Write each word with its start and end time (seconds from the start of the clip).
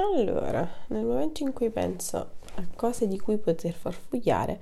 Allora, 0.00 0.66
nel 0.88 1.04
momento 1.04 1.42
in 1.42 1.52
cui 1.52 1.68
penso 1.68 2.16
a 2.54 2.66
cose 2.74 3.06
di 3.06 3.18
cui 3.18 3.36
poter 3.36 3.74
farfugliare 3.74 4.58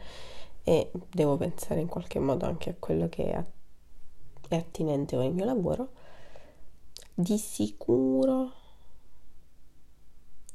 e 0.64 0.90
devo 1.10 1.36
pensare 1.36 1.80
in 1.80 1.86
qualche 1.86 2.18
modo 2.18 2.44
anche 2.44 2.70
a 2.70 2.74
quello 2.76 3.08
che 3.08 3.46
è 4.48 4.56
attinente 4.56 5.14
al 5.14 5.32
mio 5.32 5.44
lavoro, 5.44 5.90
di 7.14 7.38
sicuro 7.38 8.52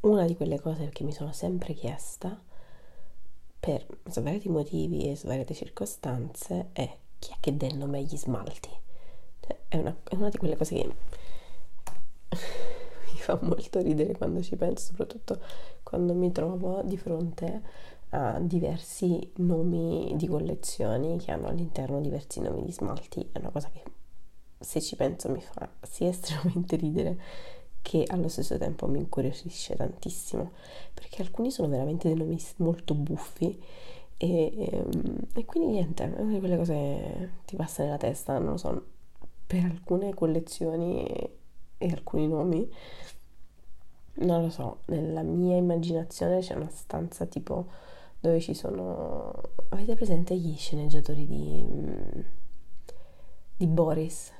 una 0.01 0.25
di 0.25 0.35
quelle 0.35 0.59
cose 0.59 0.89
che 0.89 1.05
mi 1.05 1.13
sono 1.13 1.31
sempre 1.31 1.73
chiesta 1.73 2.37
per 3.57 3.85
svariati 4.07 4.49
motivi 4.49 5.09
e 5.09 5.15
svariate 5.15 5.53
circostanze 5.53 6.71
è 6.73 6.97
chi 7.19 7.31
è 7.31 7.35
che 7.39 7.55
dà 7.55 7.67
il 7.67 7.77
nome 7.77 7.99
agli 7.99 8.17
smalti? 8.17 8.69
Cioè, 9.39 9.57
è, 9.69 9.77
una, 9.77 9.95
è 10.03 10.15
una 10.15 10.27
di 10.27 10.37
quelle 10.37 10.57
cose 10.57 10.75
che 10.75 10.93
fa 13.23 13.37
molto 13.41 13.79
ridere 13.79 14.15
quando 14.15 14.41
ci 14.41 14.55
penso, 14.55 14.87
soprattutto 14.87 15.39
quando 15.83 16.13
mi 16.13 16.31
trovo 16.31 16.81
di 16.83 16.97
fronte 16.97 17.61
a 18.09 18.39
diversi 18.39 19.31
nomi 19.37 20.13
di 20.15 20.27
collezioni 20.27 21.17
che 21.17 21.31
hanno 21.31 21.47
all'interno 21.47 21.99
diversi 21.99 22.41
nomi 22.41 22.63
di 22.63 22.71
smalti. 22.71 23.29
È 23.31 23.39
una 23.39 23.49
cosa 23.49 23.69
che 23.69 23.83
se 24.59 24.81
ci 24.81 24.95
penso 24.95 25.29
mi 25.29 25.41
fa 25.41 25.69
sia 25.81 26.09
estremamente 26.09 26.75
ridere 26.75 27.19
che 27.81 28.05
allo 28.07 28.29
stesso 28.29 28.57
tempo 28.57 28.87
mi 28.87 28.99
incuriosisce 28.99 29.75
tantissimo 29.75 30.51
perché 30.93 31.21
alcuni 31.21 31.51
sono 31.51 31.67
veramente 31.67 32.07
dei 32.07 32.17
nomi 32.17 32.39
molto 32.57 32.93
buffi 32.93 33.61
e, 34.17 34.53
ehm, 34.55 35.17
e, 35.33 35.45
quindi 35.45 35.71
niente, 35.71 36.03
è 36.03 36.21
una 36.21 36.31
di 36.31 36.39
quelle 36.39 36.55
cose 36.55 36.73
che 36.73 37.29
ti 37.45 37.55
passa 37.57 37.83
nella 37.83 37.97
testa, 37.97 38.37
non 38.37 38.51
lo 38.51 38.57
so, 38.57 38.85
per 39.45 39.65
alcune 39.65 40.13
collezioni 40.13 41.05
e, 41.05 41.37
e 41.77 41.89
alcuni 41.89 42.27
nomi, 42.27 42.71
non 44.15 44.41
lo 44.41 44.49
so, 44.49 44.79
nella 44.85 45.23
mia 45.23 45.55
immaginazione 45.55 46.39
c'è 46.39 46.55
una 46.55 46.69
stanza 46.69 47.25
tipo 47.25 47.67
dove 48.19 48.39
ci 48.39 48.53
sono... 48.53 49.33
Avete 49.69 49.95
presente 49.95 50.35
gli 50.35 50.55
sceneggiatori 50.55 51.25
di, 51.25 51.65
di 53.57 53.67
Boris? 53.67 54.31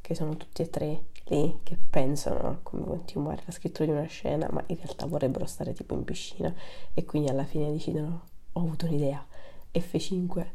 Che 0.00 0.14
sono 0.14 0.36
tutti 0.36 0.62
e 0.62 0.70
tre 0.70 1.04
lì 1.26 1.60
che 1.62 1.76
pensano 1.90 2.48
a 2.48 2.58
come 2.62 2.84
continuare 2.84 3.42
la 3.46 3.52
scrittura 3.52 3.86
di 3.86 3.96
una 3.96 4.06
scena, 4.06 4.48
ma 4.50 4.62
in 4.66 4.76
realtà 4.76 5.06
vorrebbero 5.06 5.46
stare 5.46 5.72
tipo 5.72 5.94
in 5.94 6.04
piscina 6.04 6.54
e 6.92 7.04
quindi 7.04 7.30
alla 7.30 7.44
fine 7.44 7.70
decidono 7.70 8.26
ho 8.52 8.60
avuto 8.60 8.86
un'idea, 8.86 9.24
F5 9.72 10.46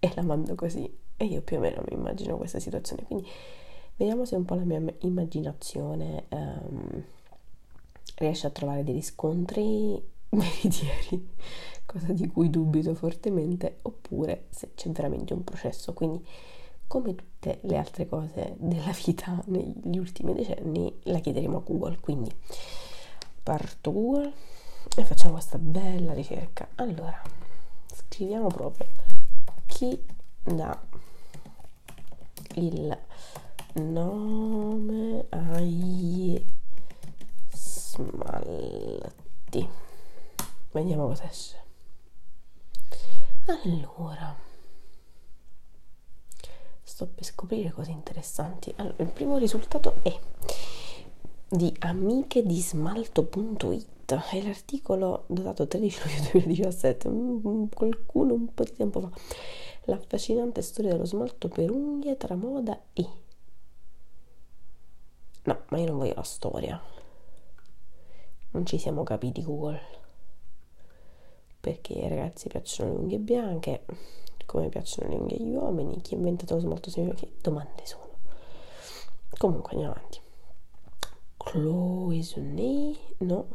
e 0.00 0.12
la 0.14 0.22
mando 0.22 0.54
così. 0.54 0.92
E 1.16 1.24
io 1.24 1.42
più 1.42 1.56
o 1.56 1.60
meno 1.60 1.82
mi 1.88 1.96
immagino 1.96 2.36
questa 2.36 2.58
situazione. 2.58 3.04
Quindi 3.04 3.26
vediamo 3.96 4.24
se 4.24 4.36
un 4.36 4.44
po' 4.44 4.54
la 4.54 4.64
mia 4.64 4.82
immaginazione 5.00 6.24
um, 6.28 7.04
riesce 8.18 8.46
a 8.46 8.50
trovare 8.50 8.84
dei 8.84 8.94
riscontri 8.94 10.00
veritieri, 10.30 11.28
cosa 11.86 12.12
di 12.12 12.26
cui 12.28 12.50
dubito 12.50 12.94
fortemente, 12.94 13.78
oppure 13.82 14.46
se 14.50 14.70
c'è 14.74 14.90
veramente 14.90 15.32
un 15.32 15.44
processo. 15.44 15.92
Quindi 15.94 16.24
come 16.86 17.14
tutte 17.14 17.58
le 17.62 17.76
altre 17.76 18.08
cose 18.08 18.54
della 18.58 18.92
vita 19.04 19.42
negli 19.46 19.98
ultimi 19.98 20.32
decenni, 20.34 20.92
la 21.04 21.18
chiederemo 21.18 21.58
a 21.58 21.62
Google. 21.64 21.98
Quindi 22.00 22.30
parto 23.42 23.92
Google 23.92 24.32
e 24.96 25.04
facciamo 25.04 25.34
questa 25.34 25.58
bella 25.58 26.12
ricerca. 26.12 26.68
Allora, 26.76 27.20
scriviamo 27.94 28.48
proprio 28.48 28.86
chi 29.66 30.02
dà 30.42 30.80
il 32.54 32.98
nome 33.74 35.26
ai 35.28 36.44
smalti. 37.98 39.68
Vediamo 40.70 41.06
cosa 41.06 41.28
esce. 41.28 41.56
Allora 43.46 44.36
sto 46.82 47.06
per 47.06 47.24
scoprire 47.24 47.70
cose 47.70 47.90
interessanti. 47.90 48.72
Allora, 48.76 48.96
il 48.98 49.10
primo 49.10 49.38
risultato 49.38 49.96
è 50.02 50.18
di 51.48 51.74
amichedismalto.it 51.78 54.14
è 54.30 54.42
l'articolo 54.42 55.24
datato 55.26 55.66
13 55.66 56.00
luglio 56.02 56.30
2017 56.32 57.08
qualcuno 57.74 58.34
un 58.34 58.52
po' 58.52 58.64
di 58.64 58.72
tempo 58.72 59.00
fa 59.00 59.10
l'affascinante 59.84 60.60
storia 60.60 60.92
dello 60.92 61.06
smalto 61.06 61.48
per 61.48 61.70
unghie 61.70 62.16
tra 62.16 62.34
moda 62.34 62.78
e 62.92 63.06
no 65.44 65.62
ma 65.68 65.78
io 65.78 65.86
non 65.86 65.98
voglio 65.98 66.14
la 66.14 66.22
storia 66.22 66.82
non 68.50 68.66
ci 68.66 68.78
siamo 68.78 69.02
capiti 69.02 69.42
Google 69.42 69.80
perché 71.60 71.94
ai 71.94 72.08
ragazzi 72.08 72.48
piacciono 72.48 72.92
le 72.92 72.98
unghie 72.98 73.18
bianche 73.18 73.84
come 74.48 74.70
piacciono 74.70 75.10
le 75.10 75.16
unghie 75.16 75.36
agli 75.36 75.54
uomini, 75.54 76.00
chi 76.00 76.14
ha 76.14 76.16
inventato 76.16 76.54
lo 76.54 76.60
smalto 76.60 76.88
semino, 76.88 77.12
che 77.12 77.34
domande 77.42 77.84
sono. 77.84 78.08
Comunque 79.36 79.72
andiamo 79.72 79.92
avanti. 79.92 80.20
Chloe 81.36 82.22
Sunny, 82.22 82.98
no. 83.18 83.48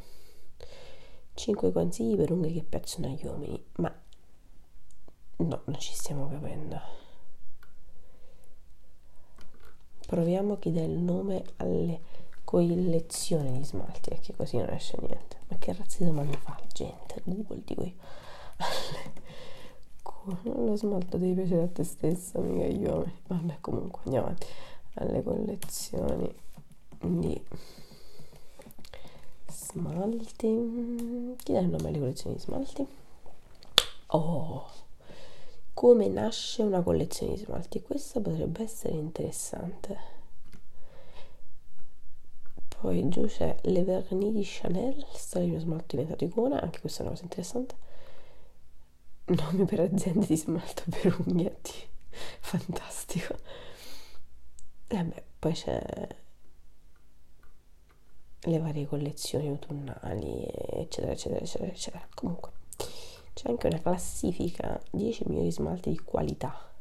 5 1.34 1.72
consigli 1.72 2.16
per 2.16 2.31
unghie 2.31 2.54
che 2.54 2.62
piacciono 2.62 3.08
agli 3.08 3.25
uomini, 3.25 3.66
ma 3.78 3.92
no, 5.38 5.62
non 5.66 5.80
ci 5.80 5.94
stiamo 5.94 6.30
capendo. 6.30 6.80
Proviamo 10.06 10.60
chi 10.60 10.72
dà 10.72 10.84
il 10.84 11.00
nome 11.00 11.44
alle 11.58 12.02
collezioni 12.53 13.58
di 13.58 13.64
smalti, 13.64 14.09
perché 14.09 14.36
così 14.36 14.58
non 14.58 14.69
esce 14.69 14.96
niente. 15.02 15.38
Ma 15.47 15.58
che 15.58 15.74
razza 15.74 15.97
di 15.97 16.06
domande 16.06 16.38
fa 16.38 16.56
gente? 16.72 17.19
Google 17.24 17.64
dico 17.66 17.84
io. 17.84 17.94
lo 20.44 20.75
smalto 20.75 21.18
devi 21.18 21.34
piacere 21.34 21.63
a 21.63 21.68
te 21.68 21.84
stessa, 21.84 22.38
mica 22.40 22.92
uomini. 22.92 23.12
Vabbè, 23.25 23.58
comunque 23.59 24.02
andiamo 24.03 24.28
avanti 24.28 24.46
alle 24.94 25.24
collezioni 25.24 26.36
di 27.00 27.44
smalti. 29.50 31.36
Chi 31.38 31.52
dà 31.53 31.59
il 31.59 31.69
nome 31.69 31.88
alle 31.88 32.00
collezioni 32.00 32.36
di 32.36 32.42
smalti? 32.42 32.88
Oh, 34.08 34.69
come 35.74 36.08
nasce 36.08 36.62
una 36.62 36.84
collezione 36.84 37.34
di 37.34 37.40
smalti? 37.40 37.81
Questo 37.81 38.22
potrebbe 38.22 38.62
essere 38.62 38.94
interessante. 38.94 40.22
Poi 42.83 43.07
giù 43.07 43.25
c'è 43.27 43.55
Le 43.61 43.81
Vernis 43.85 44.33
di 44.33 44.44
Chanel, 44.44 45.05
storia 45.13 45.47
di 45.47 45.53
uno 45.53 45.61
smalto 45.61 45.95
diventato 45.95 46.25
icona, 46.25 46.59
anche 46.59 46.81
questa 46.81 46.99
è 46.99 47.01
una 47.03 47.11
cosa 47.11 47.23
interessante. 47.23 47.75
Nomi 49.27 49.63
per 49.63 49.79
aziende 49.79 50.25
di 50.25 50.35
smalto 50.35 50.83
per 50.89 51.17
unghetti 51.25 51.71
fantastico. 52.41 53.38
E 54.88 55.01
beh 55.01 55.23
poi 55.39 55.53
c'è 55.53 55.81
le 58.41 58.59
varie 58.59 58.85
collezioni 58.85 59.47
autunnali 59.47 60.45
eccetera 60.71 61.13
eccetera 61.13 61.39
eccetera 61.39 61.71
eccetera. 61.71 62.05
Comunque 62.13 62.51
c'è 63.31 63.47
anche 63.47 63.67
una 63.67 63.79
classifica 63.79 64.77
10 64.91 65.23
migliori 65.29 65.53
smalti 65.53 65.89
di 65.89 66.00
qualità 66.00 66.72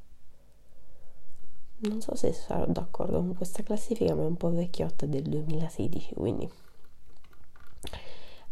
non 1.83 2.01
so 2.01 2.15
se 2.15 2.33
sarò 2.33 2.67
d'accordo 2.67 3.19
con 3.19 3.35
questa 3.35 3.63
classifica 3.63 4.15
ma 4.15 4.23
è 4.23 4.27
un 4.27 4.37
po' 4.37 4.51
vecchiotta 4.51 5.07
del 5.07 5.23
2016 5.23 6.15
quindi 6.15 6.49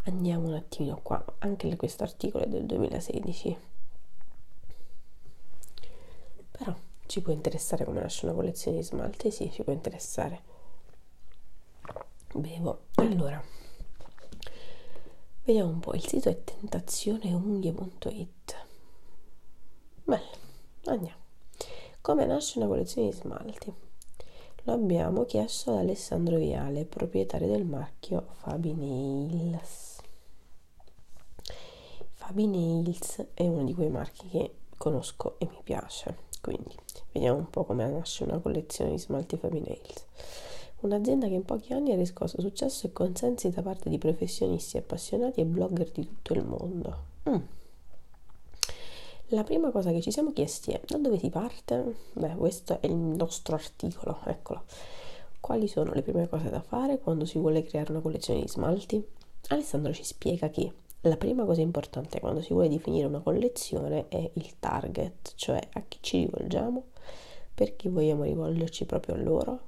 andiamo 0.04 0.48
un 0.48 0.54
attimino 0.54 0.98
qua 1.02 1.22
anche 1.38 1.74
questo 1.76 2.02
articolo 2.02 2.44
è 2.44 2.48
del 2.48 2.66
2016 2.66 3.56
però 6.50 6.74
ci 7.06 7.22
può 7.22 7.32
interessare 7.32 7.84
come 7.84 8.00
nasce 8.00 8.26
una 8.26 8.34
collezione 8.34 8.76
di 8.76 8.84
smalti? 8.84 9.32
Sì, 9.32 9.50
ci 9.50 9.64
può 9.64 9.72
interessare. 9.72 10.42
Bevo. 12.32 12.82
Allora, 12.94 13.42
vediamo 15.42 15.70
un 15.70 15.80
po'. 15.80 15.94
Il 15.94 16.06
sito 16.06 16.28
è 16.28 16.44
tentazioneunghie.it. 16.44 18.66
Bene, 20.04 20.30
andiamo. 20.84 21.19
Come 22.02 22.24
nasce 22.24 22.58
una 22.58 22.66
collezione 22.66 23.10
di 23.10 23.14
smalti? 23.14 23.72
Lo 24.62 24.72
abbiamo 24.72 25.24
chiesto 25.24 25.72
ad 25.72 25.78
Alessandro 25.78 26.38
Viale, 26.38 26.86
proprietario 26.86 27.48
del 27.48 27.64
marchio 27.64 28.26
Fabi 28.38 28.74
Nails. 28.74 29.98
Fabi 32.12 32.46
Nails 32.46 33.26
è 33.34 33.46
uno 33.46 33.64
di 33.64 33.74
quei 33.74 33.90
marchi 33.90 34.28
che 34.28 34.54
conosco 34.78 35.34
e 35.38 35.46
mi 35.46 35.60
piace 35.62 36.28
quindi 36.40 36.74
vediamo 37.12 37.38
un 37.38 37.50
po' 37.50 37.64
come 37.64 37.86
nasce 37.86 38.24
una 38.24 38.38
collezione 38.38 38.92
di 38.92 38.98
smalti 38.98 39.36
Fabi 39.36 39.60
Nails. 39.60 40.06
Un'azienda 40.80 41.26
che 41.28 41.34
in 41.34 41.44
pochi 41.44 41.74
anni 41.74 41.92
ha 41.92 41.96
riscosso 41.96 42.40
successo 42.40 42.86
e 42.86 42.92
consensi 42.92 43.50
da 43.50 43.60
parte 43.60 43.90
di 43.90 43.98
professionisti 43.98 44.78
appassionati 44.78 45.40
e 45.40 45.44
blogger 45.44 45.90
di 45.90 46.06
tutto 46.06 46.32
il 46.32 46.44
mondo. 46.44 46.96
Mm. 47.28 47.59
La 49.32 49.44
prima 49.44 49.70
cosa 49.70 49.92
che 49.92 50.00
ci 50.00 50.10
siamo 50.10 50.32
chiesti 50.32 50.72
è 50.72 50.80
da 50.84 50.98
dove 50.98 51.16
si 51.16 51.30
parte? 51.30 51.94
Beh, 52.14 52.34
questo 52.34 52.80
è 52.80 52.86
il 52.86 52.96
nostro 52.96 53.54
articolo, 53.54 54.18
eccolo. 54.24 54.64
Quali 55.38 55.68
sono 55.68 55.92
le 55.92 56.02
prime 56.02 56.28
cose 56.28 56.50
da 56.50 56.60
fare 56.60 56.98
quando 56.98 57.24
si 57.24 57.38
vuole 57.38 57.62
creare 57.62 57.92
una 57.92 58.00
collezione 58.00 58.40
di 58.40 58.48
smalti? 58.48 59.06
Alessandro 59.50 59.92
ci 59.92 60.02
spiega 60.02 60.50
che 60.50 60.72
la 61.02 61.16
prima 61.16 61.44
cosa 61.44 61.60
importante 61.60 62.18
quando 62.18 62.42
si 62.42 62.52
vuole 62.52 62.68
definire 62.68 63.06
una 63.06 63.20
collezione 63.20 64.08
è 64.08 64.30
il 64.32 64.58
target, 64.58 65.34
cioè 65.36 65.60
a 65.74 65.82
chi 65.86 65.98
ci 66.00 66.24
rivolgiamo, 66.24 66.86
perché 67.54 67.88
vogliamo 67.88 68.24
rivolgerci 68.24 68.84
proprio 68.84 69.14
a 69.14 69.18
loro. 69.18 69.60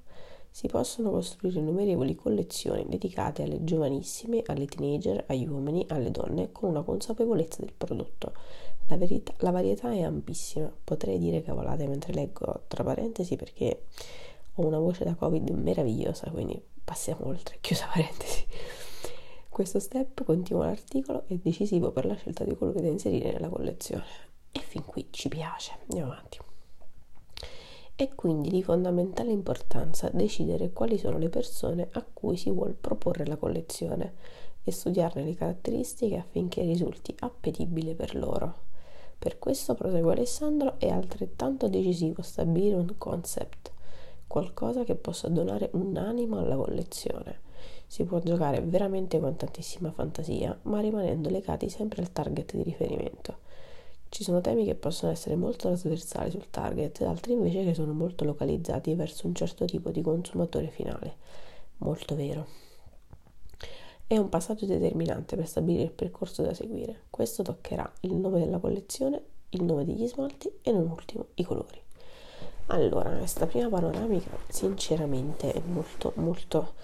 Si 0.51 0.67
possono 0.67 1.13
costruire 1.13 1.61
innumerevoli 1.61 2.17
collezioni 2.17 2.85
dedicate 2.89 3.45
alle 3.45 3.63
giovanissime, 3.63 4.43
alle 4.45 4.67
teenager, 4.67 5.25
agli 5.29 5.47
uomini, 5.47 5.87
alle 5.89 6.11
donne, 6.11 6.51
con 6.51 6.69
una 6.69 6.83
consapevolezza 6.83 7.63
del 7.63 7.73
prodotto. 7.73 8.33
La, 8.89 8.97
verità, 8.97 9.33
la 9.39 9.51
varietà 9.51 9.91
è 9.93 10.03
ampissima, 10.03 10.71
potrei 10.85 11.19
dire 11.19 11.43
cavolate 11.43 11.87
mentre 11.87 12.13
leggo 12.13 12.65
tra 12.69 12.85
parentesi 12.85 13.37
perché 13.37 13.85
ho 14.55 14.67
una 14.67 14.79
voce 14.79 15.05
da 15.05 15.15
covid 15.15 15.49
meravigliosa, 15.51 16.31
quindi 16.31 16.63
passiamo 16.85 17.27
oltre, 17.27 17.59
chiusa 17.61 17.87
parentesi. 17.87 18.45
Questo 19.49 19.81
step, 19.81 20.25
continua 20.25 20.67
l'articolo, 20.67 21.25
è 21.27 21.35
decisivo 21.35 21.91
per 21.91 22.07
la 22.07 22.15
scelta 22.15 22.45
di 22.45 22.57
colori 22.57 22.81
da 22.81 22.89
inserire 22.89 23.33
nella 23.33 23.49
collezione. 23.49 24.05
E 24.51 24.61
fin 24.61 24.85
qui 24.85 25.09
ci 25.11 25.29
piace, 25.29 25.73
andiamo 25.89 26.13
avanti. 26.13 26.39
È 27.95 28.09
quindi 28.15 28.49
di 28.49 28.63
fondamentale 28.63 29.31
importanza 29.31 30.09
decidere 30.11 30.73
quali 30.73 30.99
sono 30.99 31.19
le 31.19 31.29
persone 31.29 31.89
a 31.93 32.03
cui 32.03 32.37
si 32.37 32.51
vuole 32.51 32.73
proporre 32.73 33.27
la 33.27 33.37
collezione 33.37 34.15
e 34.65 34.73
studiarne 34.73 35.23
le 35.23 35.35
caratteristiche 35.35 36.17
affinché 36.17 36.63
risulti 36.63 37.15
appetibile 37.19 37.95
per 37.95 38.15
loro. 38.15 38.71
Per 39.23 39.39
questo, 39.39 39.77
prosegue 39.77 40.15
Alessandro, 40.15 40.81
è 40.81 40.89
altrettanto 40.89 41.69
decisivo 41.69 42.23
stabilire 42.23 42.75
un 42.75 42.93
concept, 42.99 43.71
qualcosa 44.27 44.83
che 44.83 44.97
possa 44.97 45.29
donare 45.29 45.71
un'anima 45.75 46.41
alla 46.41 46.57
collezione. 46.57 47.43
Si 47.87 48.03
può 48.03 48.19
giocare 48.19 48.61
veramente 48.63 49.21
con 49.21 49.37
tantissima 49.37 49.93
fantasia, 49.93 50.59
ma 50.63 50.81
rimanendo 50.81 51.31
legati 51.31 51.69
sempre 51.69 52.03
al 52.03 52.11
target 52.11 52.57
di 52.57 52.65
riferimento. 52.65 53.37
Ci 54.09 54.25
sono 54.25 54.41
temi 54.41 54.65
che 54.65 54.75
possono 54.75 55.13
essere 55.13 55.37
molto 55.37 55.69
trasversali 55.69 56.33
sul 56.33 56.51
target, 56.51 57.03
altri 57.03 57.35
invece 57.35 57.63
che 57.63 57.75
sono 57.75 57.93
molto 57.93 58.25
localizzati 58.25 58.93
verso 58.97 59.29
un 59.29 59.37
certo 59.37 59.67
tipo 59.67 59.93
di 59.93 60.03
consumatore 60.03 60.67
finale. 60.67 61.15
Molto 61.77 62.17
vero. 62.17 62.72
È 64.07 64.17
un 64.19 64.29
passaggio 64.29 64.67
determinante 64.67 65.37
per 65.37 65.47
stabilire 65.47 65.85
il 65.85 65.93
percorso 65.93 66.43
da 66.43 66.53
seguire. 66.53 67.05
Questo 67.09 67.43
toccherà 67.43 67.91
il 68.01 68.15
nome 68.15 68.41
della 68.41 68.59
collezione, 68.59 69.23
il 69.51 69.63
nome 69.63 69.85
degli 69.85 70.07
smalti 70.07 70.53
e 70.63 70.71
non 70.73 70.89
ultimo 70.89 71.29
i 71.35 71.45
colori. 71.45 71.81
Allora, 72.67 73.11
questa 73.17 73.47
prima 73.47 73.69
panoramica 73.69 74.31
sinceramente 74.49 75.53
è 75.53 75.61
molto 75.65 76.13
molto 76.17 76.75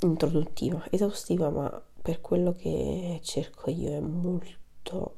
introduttiva, 0.00 0.84
esaustiva, 0.90 1.50
ma 1.50 1.82
per 2.02 2.20
quello 2.20 2.52
che 2.52 3.20
cerco 3.22 3.70
io 3.70 3.90
è 3.92 4.00
molto 4.00 5.16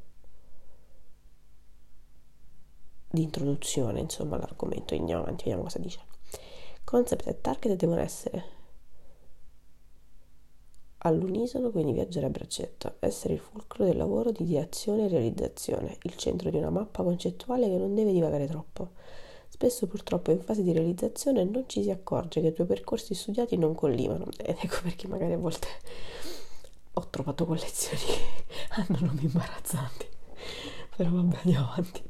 di 3.11 3.23
introduzione, 3.23 4.01
insomma, 4.01 4.37
all'argomento. 4.37 4.95
Andiamo 4.95 5.23
avanti, 5.23 5.45
vediamo 5.45 5.65
cosa 5.65 5.79
dice. 5.79 6.01
Concept 6.85 7.27
e 7.27 7.41
target 7.41 7.77
devono 7.77 8.01
essere 8.01 8.45
all'unisono, 11.07 11.71
quindi 11.71 11.93
viaggiare 11.93 12.27
a 12.27 12.31
braccetto, 12.31 12.95
essere 13.01 13.35
il 13.35 13.41
fulcro 13.41 13.85
del 13.85 13.97
lavoro 13.97 14.31
di 14.31 14.43
ideazione 14.43 15.05
e 15.05 15.09
realizzazione, 15.09 15.97
il 16.03 16.17
centro 16.17 16.51
di 16.51 16.57
una 16.57 16.71
mappa 16.71 17.03
concettuale 17.03 17.69
che 17.69 17.77
non 17.77 17.95
deve 17.95 18.13
divagare 18.13 18.47
troppo. 18.47 18.91
Spesso 19.49 19.87
purtroppo 19.87 20.33
in 20.33 20.41
fase 20.41 20.63
di 20.63 20.73
realizzazione 20.73 21.45
non 21.45 21.65
ci 21.67 21.83
si 21.83 21.91
accorge 21.91 22.41
che 22.41 22.49
i 22.49 22.53
tuoi 22.53 22.67
percorsi 22.67 23.15
studiati 23.15 23.57
non 23.57 23.75
collimano. 23.75 24.27
Ed 24.37 24.57
ecco 24.61 24.81
perché 24.83 25.09
magari 25.09 25.33
a 25.33 25.39
volte 25.39 25.69
ho 26.95 27.07
trovato 27.09 27.47
collezioni 27.47 28.03
che 28.03 28.45
hanno 28.77 28.99
nomi 29.01 29.25
imbarazzanti. 29.25 30.07
Però 30.97 31.11
vabbè, 31.11 31.37
andiamo 31.45 31.67
avanti. 31.73 32.03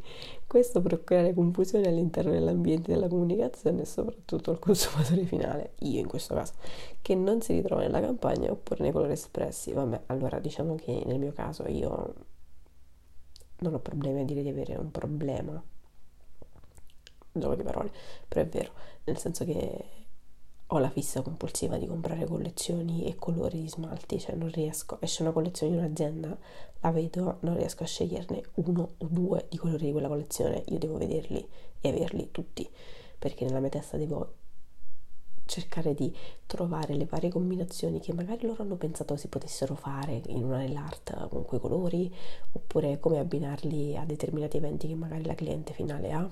Questo 0.46 0.80
può 0.80 0.96
creare 1.02 1.34
confusione 1.34 1.88
all'interno 1.88 2.30
dell'ambiente 2.30 2.92
della 2.92 3.08
comunicazione 3.08 3.82
e 3.82 3.84
soprattutto 3.84 4.52
al 4.52 4.60
consumatore 4.60 5.24
finale, 5.24 5.72
io 5.80 5.98
in 5.98 6.06
questo 6.06 6.34
caso, 6.34 6.54
che 7.02 7.16
non 7.16 7.40
si 7.40 7.52
ritrova 7.52 7.82
nella 7.82 8.00
campagna 8.00 8.50
oppure 8.50 8.82
nei 8.82 8.92
colori 8.92 9.12
espressi. 9.12 9.72
Vabbè, 9.72 10.02
allora 10.06 10.38
diciamo 10.38 10.76
che 10.76 11.02
nel 11.04 11.18
mio 11.18 11.32
caso 11.32 11.66
io 11.66 12.14
non 13.58 13.74
ho 13.74 13.78
problemi 13.80 14.20
a 14.20 14.24
dire 14.24 14.42
di 14.42 14.48
avere 14.48 14.76
un 14.76 14.90
problema 14.92 15.60
gioco 17.32 17.54
di 17.54 17.62
parole, 17.62 17.90
però 18.28 18.42
è 18.42 18.46
vero, 18.46 18.72
nel 19.04 19.18
senso 19.18 19.44
che 19.44 20.05
ho 20.68 20.78
la 20.78 20.90
fissa 20.90 21.22
compulsiva 21.22 21.78
di 21.78 21.86
comprare 21.86 22.26
collezioni 22.26 23.06
e 23.06 23.14
colori 23.14 23.60
di 23.60 23.68
smalti, 23.68 24.18
cioè 24.18 24.34
non 24.34 24.50
riesco, 24.50 25.00
esce 25.00 25.22
una 25.22 25.30
collezione 25.30 25.72
di 25.72 25.78
un'azienda, 25.78 26.36
la 26.80 26.90
vedo, 26.90 27.38
non 27.40 27.56
riesco 27.56 27.84
a 27.84 27.86
sceglierne 27.86 28.42
uno 28.54 28.94
o 28.98 29.06
due 29.08 29.46
di 29.48 29.58
colori 29.58 29.86
di 29.86 29.92
quella 29.92 30.08
collezione, 30.08 30.64
io 30.66 30.78
devo 30.78 30.98
vederli 30.98 31.46
e 31.80 31.88
averli 31.88 32.30
tutti, 32.32 32.68
perché 33.18 33.44
nella 33.44 33.60
mia 33.60 33.68
testa 33.68 33.96
devo 33.96 34.34
cercare 35.46 35.94
di 35.94 36.12
trovare 36.46 36.94
le 36.94 37.06
varie 37.06 37.30
combinazioni 37.30 38.00
che 38.00 38.12
magari 38.12 38.44
loro 38.46 38.62
hanno 38.62 38.74
pensato 38.74 39.14
si 39.14 39.28
potessero 39.28 39.76
fare 39.76 40.20
in 40.26 40.42
una 40.42 40.58
nell'art 40.58 41.28
con 41.28 41.44
quei 41.44 41.60
colori, 41.60 42.12
oppure 42.52 42.98
come 42.98 43.20
abbinarli 43.20 43.96
a 43.96 44.04
determinati 44.04 44.56
eventi 44.56 44.88
che 44.88 44.96
magari 44.96 45.24
la 45.24 45.36
cliente 45.36 45.72
finale 45.72 46.10
ha 46.12 46.28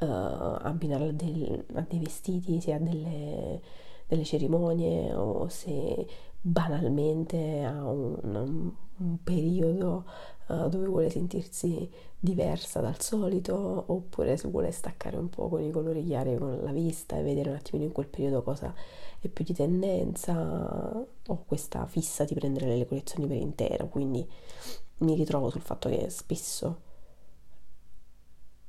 uh, 0.00 0.04
abbinarla 0.04 1.12
del, 1.12 1.64
a 1.74 1.84
dei 1.88 1.98
vestiti, 1.98 2.60
sia 2.60 2.76
a 2.76 2.78
delle, 2.78 3.60
delle, 4.06 4.24
cerimonie 4.24 5.12
o 5.14 5.48
se 5.48 6.06
banalmente 6.40 7.64
a 7.64 7.82
un, 7.84 8.72
un 8.98 9.22
periodo 9.22 10.04
uh, 10.48 10.68
dove 10.68 10.86
vuole 10.86 11.10
sentirsi 11.10 11.90
diversa 12.18 12.80
dal 12.80 13.00
solito 13.00 13.84
oppure 13.86 14.36
se 14.36 14.48
vuole 14.48 14.70
staccare 14.70 15.16
un 15.16 15.28
po' 15.28 15.48
con 15.48 15.62
i 15.62 15.70
colori 15.70 16.04
chiari 16.04 16.36
con 16.36 16.60
la 16.62 16.72
vista 16.72 17.18
e 17.18 17.22
vedere 17.22 17.50
un 17.50 17.56
attimino 17.56 17.84
in 17.84 17.92
quel 17.92 18.06
periodo 18.06 18.42
cosa 18.42 18.72
è 19.20 19.28
più 19.28 19.44
di 19.44 19.52
tendenza 19.54 21.06
ho 21.28 21.44
questa 21.46 21.86
fissa 21.86 22.24
di 22.24 22.34
prendere 22.34 22.76
le 22.76 22.86
collezioni 22.86 23.26
per 23.26 23.36
intero. 23.36 23.88
Quindi 23.88 24.26
mi 24.98 25.14
ritrovo 25.14 25.50
sul 25.50 25.60
fatto 25.60 25.88
che 25.88 26.08
spesso 26.10 26.82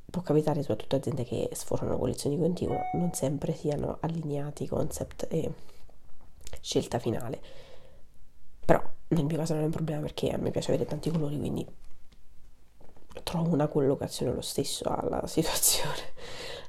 può 0.10 0.22
capitare 0.22 0.62
soprattutto 0.62 0.96
aziende 0.96 1.24
che 1.26 1.50
sforano 1.54 1.98
collezioni 1.98 2.38
continue, 2.38 2.90
non 2.94 3.14
sempre 3.14 3.54
siano 3.54 3.98
allineati 4.00 4.68
concept 4.68 5.28
e 5.30 5.52
scelta 6.62 7.00
finale. 7.00 7.42
Però 8.66 8.82
nel 9.10 9.26
mio 9.26 9.38
caso 9.38 9.54
non 9.54 9.64
è 9.64 9.66
un 9.66 9.72
problema 9.72 10.02
perché 10.02 10.30
a 10.30 10.38
me 10.38 10.52
piace 10.52 10.72
avere 10.72 10.88
tanti 10.88 11.10
colori, 11.12 11.38
quindi 11.38 11.66
trovo 13.24 13.54
una 13.54 13.68
collocazione 13.68 14.34
lo 14.34 14.42
stesso 14.42 14.86
alla 14.90 15.26
situazione. 15.28 16.14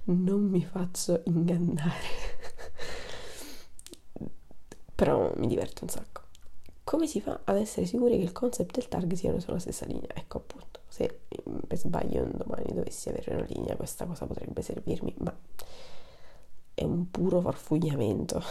Non 0.04 0.40
mi 0.42 0.64
faccio 0.64 1.22
ingannare. 1.26 2.26
Però 4.94 5.32
mi 5.36 5.46
diverto 5.46 5.84
un 5.84 5.90
sacco. 5.90 6.22
Come 6.88 7.06
si 7.06 7.20
fa 7.20 7.40
ad 7.44 7.58
essere 7.58 7.84
sicuri 7.84 8.16
che 8.16 8.22
il 8.22 8.32
concept 8.32 8.78
e 8.78 8.80
il 8.80 8.88
target 8.88 9.18
siano 9.18 9.40
sulla 9.40 9.58
stessa 9.58 9.84
linea? 9.84 10.08
Ecco 10.14 10.38
appunto 10.38 10.80
se 10.88 11.20
per 11.66 11.76
sbaglio 11.76 12.22
un 12.22 12.32
domani 12.34 12.72
dovessi 12.72 13.10
avere 13.10 13.34
una 13.34 13.44
linea 13.46 13.76
questa 13.76 14.06
cosa 14.06 14.24
potrebbe 14.24 14.62
servirmi 14.62 15.14
ma 15.18 15.36
è 16.72 16.84
un 16.84 17.10
puro 17.10 17.42
farfugliamento. 17.42 18.42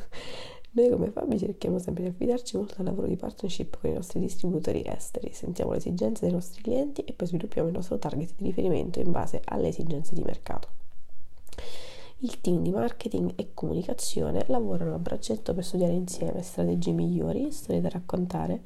Noi 0.72 0.88
come 0.88 1.10
Fabi 1.10 1.38
cerchiamo 1.38 1.78
sempre 1.78 2.04
di 2.04 2.08
affidarci 2.08 2.56
molto 2.56 2.76
al 2.78 2.86
lavoro 2.86 3.06
di 3.06 3.16
partnership 3.16 3.78
con 3.78 3.90
i 3.90 3.92
nostri 3.92 4.18
distributori 4.18 4.82
esteri. 4.86 5.34
Sentiamo 5.34 5.72
le 5.72 5.76
esigenze 5.76 6.24
dei 6.24 6.32
nostri 6.32 6.62
clienti 6.62 7.02
e 7.02 7.12
poi 7.12 7.26
sviluppiamo 7.26 7.68
il 7.68 7.74
nostro 7.74 7.98
target 7.98 8.32
di 8.38 8.44
riferimento 8.44 8.98
in 8.98 9.10
base 9.10 9.42
alle 9.44 9.68
esigenze 9.68 10.14
di 10.14 10.22
mercato 10.22 10.68
il 12.24 12.40
team 12.40 12.62
di 12.62 12.70
marketing 12.70 13.32
e 13.36 13.50
comunicazione 13.52 14.46
lavorano 14.48 14.94
a 14.94 14.98
braccetto 14.98 15.52
per 15.52 15.62
studiare 15.62 15.92
insieme 15.92 16.40
strategie 16.40 16.92
migliori, 16.92 17.52
storie 17.52 17.82
da 17.82 17.90
raccontare, 17.90 18.62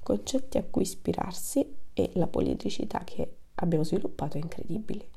concetti 0.00 0.58
a 0.58 0.62
cui 0.62 0.82
ispirarsi 0.82 1.74
e 1.92 2.10
la 2.14 2.28
poliedricità 2.28 3.02
che 3.02 3.38
abbiamo 3.56 3.82
sviluppato 3.82 4.36
è 4.36 4.40
incredibile. 4.40 5.08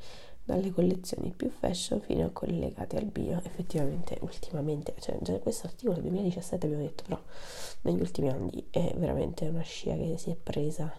Dalle 0.43 0.71
collezioni 0.71 1.31
più 1.35 1.51
fashion 1.51 2.01
fino 2.01 2.25
a 2.25 2.29
quelle 2.29 2.57
legate 2.57 2.97
al 2.97 3.05
bio 3.05 3.39
effettivamente 3.43 4.17
ultimamente 4.21 4.93
cioè 4.99 5.17
già 5.21 5.39
questo 5.39 5.67
articolo 5.67 5.93
del 5.93 6.03
2017 6.03 6.65
abbiamo 6.65 6.83
detto 6.83 7.03
però 7.03 7.21
negli 7.83 8.01
ultimi 8.01 8.27
anni 8.27 8.67
è 8.69 8.93
veramente 8.97 9.47
una 9.47 9.61
scia 9.61 9.95
che 9.95 10.17
si 10.17 10.31
è 10.31 10.35
presa 10.35 10.91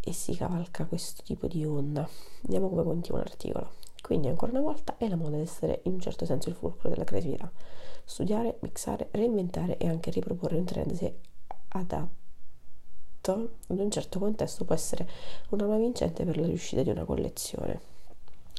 e 0.00 0.12
si 0.12 0.34
cavalca 0.34 0.84
questo 0.84 1.22
tipo 1.22 1.46
di 1.46 1.64
onda. 1.64 2.06
Vediamo 2.42 2.68
come 2.68 2.82
continua 2.82 3.20
l'articolo 3.20 3.80
quindi 4.10 4.26
ancora 4.26 4.50
una 4.50 4.62
volta 4.62 4.96
è 4.96 5.08
la 5.08 5.14
moda 5.14 5.36
ad 5.36 5.42
essere 5.42 5.82
in 5.84 5.92
un 5.92 6.00
certo 6.00 6.24
senso 6.24 6.48
il 6.48 6.56
fulcro 6.56 6.88
della 6.88 7.04
creatività 7.04 7.48
studiare, 8.02 8.56
mixare, 8.62 9.06
reinventare 9.12 9.76
e 9.76 9.86
anche 9.86 10.10
riproporre 10.10 10.56
un 10.56 10.64
trend 10.64 10.92
se 10.94 11.14
adatto 11.68 12.18
in 13.68 13.78
un 13.78 13.88
certo 13.88 14.18
contesto 14.18 14.64
può 14.64 14.74
essere 14.74 15.08
un'arma 15.50 15.76
vincente 15.76 16.24
per 16.24 16.38
la 16.38 16.46
riuscita 16.46 16.82
di 16.82 16.90
una 16.90 17.04
collezione. 17.04 17.89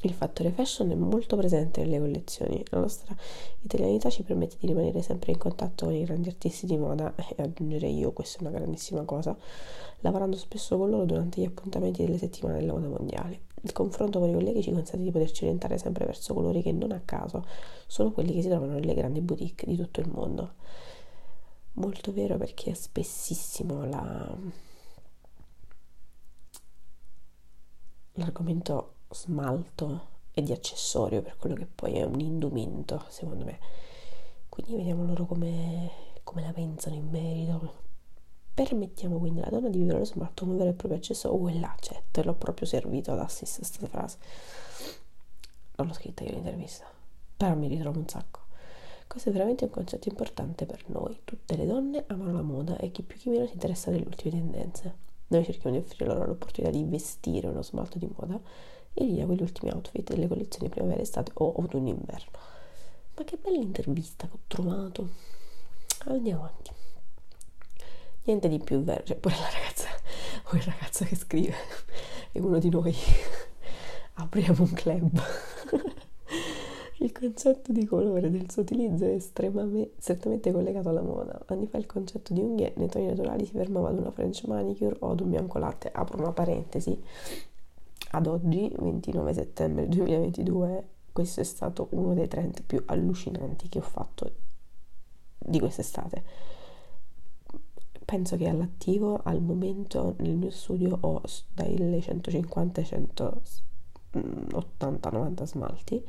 Il 0.04 0.12
fattore 0.12 0.50
fashion 0.50 0.90
è 0.90 0.94
molto 0.94 1.36
presente 1.36 1.82
nelle 1.82 1.98
collezioni. 1.98 2.62
La 2.70 2.80
nostra 2.80 3.14
italianità 3.60 4.10
ci 4.10 4.22
permette 4.22 4.56
di 4.58 4.66
rimanere 4.66 5.00
sempre 5.00 5.32
in 5.32 5.38
contatto 5.38 5.84
con 5.86 5.94
i 5.94 6.04
grandi 6.04 6.28
artisti 6.28 6.66
di 6.66 6.76
moda 6.76 7.14
e 7.36 7.42
aggiungerei 7.42 7.96
io, 7.96 8.12
questa 8.12 8.38
è 8.38 8.40
una 8.40 8.50
grandissima 8.50 9.04
cosa, 9.04 9.36
lavorando 10.00 10.36
spesso 10.36 10.76
con 10.76 10.90
loro 10.90 11.04
durante 11.04 11.40
gli 11.40 11.44
appuntamenti 11.44 12.04
delle 12.04 12.18
settimane 12.18 12.58
della 12.58 12.72
moda 12.72 12.88
mondiale. 12.88 13.42
Il 13.62 13.70
confronto 13.70 14.18
con 14.18 14.28
i 14.28 14.32
colleghi 14.32 14.60
ci 14.60 14.72
consente 14.72 15.04
di 15.04 15.12
poterci 15.12 15.44
orientare 15.44 15.78
sempre 15.78 16.04
verso 16.04 16.34
colori 16.34 16.62
che 16.62 16.72
non 16.72 16.90
a 16.90 17.00
caso 17.04 17.46
sono 17.86 18.10
quelli 18.10 18.32
che 18.32 18.42
si 18.42 18.48
trovano 18.48 18.72
nelle 18.72 18.94
grandi 18.94 19.20
boutique 19.20 19.70
di 19.70 19.76
tutto 19.76 20.00
il 20.00 20.08
mondo. 20.08 20.54
Molto 21.74 22.12
vero 22.12 22.36
perché 22.36 22.74
spessissimo 22.74 23.86
la... 23.86 24.36
l'argomento 28.14 28.94
smalto 29.14 30.10
e 30.32 30.42
di 30.42 30.52
accessorio 30.52 31.22
per 31.22 31.36
quello 31.36 31.54
che 31.54 31.66
poi 31.66 31.94
è 31.94 32.04
un 32.04 32.20
indumento, 32.20 33.04
secondo 33.08 33.44
me. 33.44 33.58
Quindi 34.48 34.74
vediamo 34.74 35.04
loro 35.04 35.26
come, 35.26 35.90
come 36.22 36.42
la 36.42 36.52
pensano 36.52 36.94
in 36.94 37.08
merito. 37.08 37.80
Permettiamo 38.54 39.18
quindi 39.18 39.40
alla 39.40 39.50
donna 39.50 39.68
di 39.68 39.78
vivere 39.78 39.98
lo 39.98 40.04
smalto 40.04 40.44
come 40.44 40.56
vero 40.56 40.70
e 40.70 40.74
proprio 40.74 40.98
accessorio. 40.98 41.38
Oh, 41.38 41.50
e 41.50 41.58
là, 41.58 41.74
cioè, 41.80 42.02
te 42.10 42.22
l'ho 42.22 42.34
proprio 42.34 42.66
servito 42.66 43.12
ad 43.12 43.20
assist 43.20 43.58
questa 43.58 43.86
frase. 43.86 44.18
Non 45.76 45.86
l'ho 45.86 45.94
scritta 45.94 46.24
io 46.24 46.32
l'intervista, 46.32 46.84
però 47.36 47.54
mi 47.54 47.68
ritrovo 47.68 47.98
un 47.98 48.08
sacco. 48.08 48.40
Questo 49.06 49.28
è 49.28 49.32
veramente 49.32 49.64
un 49.64 49.70
concetto 49.70 50.08
importante 50.08 50.64
per 50.64 50.84
noi. 50.86 51.20
Tutte 51.24 51.56
le 51.56 51.66
donne 51.66 52.04
amano 52.06 52.32
la 52.32 52.42
moda 52.42 52.76
e 52.78 52.90
chi 52.90 53.02
più 53.02 53.18
chi 53.18 53.28
meno 53.28 53.46
si 53.46 53.52
interessa 53.54 53.90
delle 53.90 54.06
ultime 54.06 54.38
tendenze. 54.38 54.94
Noi 55.28 55.44
cerchiamo 55.44 55.76
di 55.76 55.82
offrire 55.82 56.06
loro 56.12 56.26
l'opportunità 56.26 56.70
di 56.70 56.84
vestire 56.84 57.48
uno 57.48 57.62
smalto 57.62 57.98
di 57.98 58.08
moda 58.14 58.40
e 58.94 59.04
via 59.04 59.24
quegli 59.26 59.42
ultimi 59.42 59.70
outfit 59.72 60.10
delle 60.10 60.28
collezioni 60.28 60.68
primavera-estate 60.68 61.32
o 61.34 61.54
autunno-inverno. 61.56 62.30
Ma 63.16 63.24
che 63.24 63.36
bella 63.36 63.58
intervista 63.58 64.26
che 64.26 64.34
ho 64.34 64.40
trovato. 64.46 65.08
Andiamo 66.06 66.40
avanti. 66.44 66.70
Niente 68.24 68.48
di 68.48 68.58
più 68.58 68.82
vero, 68.82 69.02
cioè 69.04 69.16
pure 69.16 69.34
la 69.34 69.50
ragazza 69.50 69.88
o 70.44 70.56
il 70.56 70.62
ragazzo 70.62 71.04
che 71.04 71.16
scrive 71.16 71.54
è 72.30 72.38
uno 72.38 72.58
di 72.58 72.68
noi. 72.68 72.94
Apriamo 74.14 74.62
un 74.62 74.72
club. 74.72 75.22
Il 76.98 77.10
concetto 77.10 77.72
di 77.72 77.84
colore 77.84 78.30
del 78.30 78.48
suo 78.48 78.62
utilizzo 78.62 79.04
è 79.04 79.08
estremamente, 79.08 79.94
strettamente 79.98 80.52
collegato 80.52 80.88
alla 80.88 81.02
moda. 81.02 81.42
Anni 81.46 81.66
fa 81.66 81.76
il 81.76 81.86
concetto 81.86 82.32
di 82.32 82.40
unghie 82.40 82.74
nei 82.76 82.88
toni 82.88 83.06
naturali 83.06 83.44
si 83.44 83.52
fermava 83.52 83.88
ad 83.88 83.98
una 83.98 84.12
French 84.12 84.44
manicure 84.44 84.94
o 85.00 85.10
ad 85.10 85.20
un 85.20 85.30
bianco 85.30 85.58
latte. 85.58 85.90
Apro 85.92 86.18
una 86.18 86.32
parentesi. 86.32 87.02
Ad 88.14 88.26
oggi, 88.26 88.70
29 88.78 89.32
settembre 89.32 89.88
2022, 89.88 90.88
questo 91.12 91.40
è 91.40 91.44
stato 91.44 91.88
uno 91.92 92.12
dei 92.12 92.28
trend 92.28 92.62
più 92.62 92.82
allucinanti 92.84 93.70
che 93.70 93.78
ho 93.78 93.82
fatto 93.82 94.30
di 95.38 95.58
quest'estate. 95.58 96.22
Penso 98.04 98.36
che 98.36 98.48
all'attivo 98.48 99.18
al 99.24 99.40
momento 99.40 100.16
nel 100.18 100.36
mio 100.36 100.50
studio 100.50 100.98
ho 101.00 101.22
dai 101.54 102.02
150 102.02 102.80
ai 102.82 102.86
180-90 104.12 105.44
smalti 105.44 106.04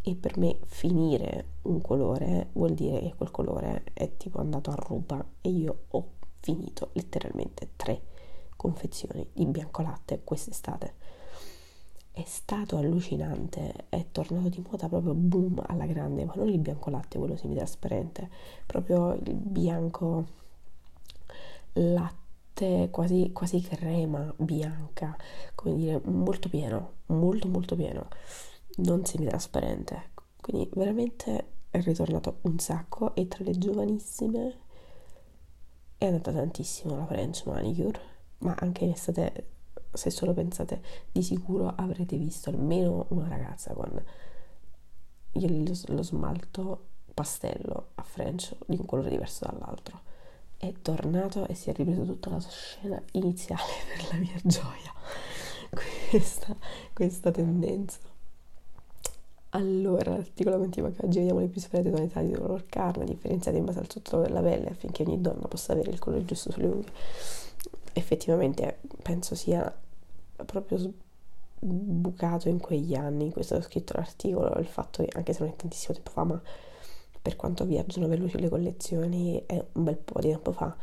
e 0.00 0.14
per 0.14 0.38
me 0.38 0.56
finire 0.64 1.48
un 1.62 1.82
colore 1.82 2.48
vuol 2.52 2.72
dire 2.72 2.98
che 3.00 3.12
quel 3.14 3.30
colore 3.30 3.84
è 3.92 4.16
tipo 4.16 4.40
andato 4.40 4.70
a 4.70 4.76
ruba 4.76 5.22
e 5.42 5.50
io 5.50 5.80
ho 5.88 6.12
finito 6.38 6.88
letteralmente 6.94 7.72
tre 7.76 8.00
confezioni 8.60 9.26
di 9.32 9.46
bianco 9.46 9.82
latte 9.82 10.22
quest'estate 10.22 10.94
è 12.12 12.24
stato 12.26 12.76
allucinante 12.76 13.86
è 13.88 14.06
tornato 14.10 14.48
di 14.48 14.62
moda 14.68 14.88
proprio 14.88 15.14
boom 15.14 15.62
alla 15.66 15.86
grande 15.86 16.24
ma 16.24 16.32
non 16.36 16.48
il 16.48 16.58
bianco 16.58 16.90
latte 16.90 17.18
quello 17.18 17.36
semitrasparente 17.36 18.28
proprio 18.66 19.12
il 19.14 19.34
bianco 19.34 20.26
latte 21.74 22.88
quasi, 22.90 23.30
quasi 23.32 23.60
crema 23.62 24.32
bianca 24.36 25.16
come 25.54 25.76
dire 25.76 26.00
molto 26.04 26.48
pieno 26.48 26.94
molto 27.06 27.48
molto 27.48 27.76
pieno 27.76 28.08
non 28.76 29.04
semitrasparente. 29.04 30.10
Quindi 30.40 30.70
veramente 30.74 31.52
è 31.70 31.80
ritornato 31.80 32.38
un 32.42 32.58
sacco 32.58 33.14
e 33.14 33.28
tra 33.28 33.44
le 33.44 33.56
giovanissime 33.58 34.58
è 35.98 36.06
andata 36.06 36.32
tantissimo 36.32 36.96
la 36.96 37.06
French 37.06 37.44
Manicure, 37.44 38.00
ma 38.40 38.54
anche 38.58 38.84
in 38.84 38.90
estate, 38.90 39.46
se 39.92 40.10
solo 40.10 40.32
pensate, 40.32 40.82
di 41.10 41.22
sicuro 41.22 41.72
avrete 41.74 42.16
visto 42.16 42.50
almeno 42.50 43.06
una 43.08 43.28
ragazza 43.28 43.72
con 43.72 43.90
lo, 45.32 45.94
lo 45.94 46.02
smalto 46.02 46.86
pastello 47.14 47.88
a 47.96 48.02
French 48.02 48.54
di 48.66 48.76
un 48.78 48.86
colore 48.86 49.10
diverso 49.10 49.44
dall'altro. 49.44 50.08
È 50.56 50.72
tornato 50.82 51.46
e 51.46 51.54
si 51.54 51.70
è 51.70 51.74
ripreso 51.74 52.04
tutta 52.04 52.30
la 52.30 52.40
scena 52.40 53.00
iniziale 53.12 53.62
per 53.88 54.08
la 54.12 54.18
mia 54.18 54.38
gioia. 54.42 54.92
Questa, 56.08 56.56
questa 56.92 57.30
tendenza. 57.30 57.98
Allora, 59.50 60.12
l'articolo 60.12 60.58
continua 60.58 60.90
che 60.90 61.04
oggi 61.04 61.18
vediamo 61.18 61.40
le 61.40 61.48
più 61.48 61.60
svariate 61.60 61.90
tonalità 61.90 62.22
di 62.22 62.32
color 62.32 62.66
carne, 62.66 63.04
differenziate 63.04 63.58
in 63.58 63.64
base 63.64 63.80
al 63.80 63.90
sottotono 63.90 64.22
della 64.22 64.40
pelle, 64.40 64.68
affinché 64.68 65.02
ogni 65.02 65.20
donna 65.20 65.48
possa 65.48 65.72
avere 65.72 65.90
il 65.90 65.98
colore 65.98 66.24
giusto 66.24 66.52
sulle 66.52 66.66
unghie. 66.66 66.92
Effettivamente 67.92 68.80
penso 69.02 69.34
sia 69.34 69.74
proprio 70.46 70.92
bucato 71.62 72.48
in 72.48 72.58
quegli 72.58 72.94
anni 72.94 73.26
in 73.26 73.32
è 73.34 73.42
stato 73.42 73.62
scritto 73.62 73.92
l'articolo, 73.94 74.58
il 74.58 74.66
fatto 74.66 75.04
che 75.04 75.10
anche 75.14 75.32
se 75.32 75.42
non 75.42 75.52
è 75.52 75.56
tantissimo 75.56 75.94
tempo 75.94 76.10
fa, 76.10 76.24
ma 76.24 76.42
per 77.20 77.36
quanto 77.36 77.64
viaggiano 77.64 78.08
veloci 78.08 78.38
le 78.38 78.48
collezioni, 78.48 79.42
è 79.44 79.62
un 79.72 79.84
bel 79.84 79.96
po' 79.96 80.20
di 80.20 80.30
tempo 80.30 80.52
fa. 80.52 80.74